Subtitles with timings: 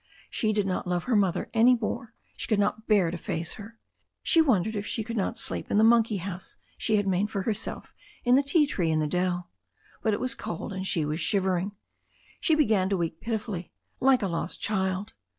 [0.31, 2.15] She did not love her mother any more.
[2.35, 3.77] She could not bear to face her.
[4.23, 7.43] She wondered if she could not sleep in the monkey house she had made for
[7.43, 7.93] herself
[8.23, 9.51] in a ti tree in the dell.
[10.01, 11.73] But it was cold, and she was shivering.
[12.39, 15.13] She began to weep pitifully, like a lost child.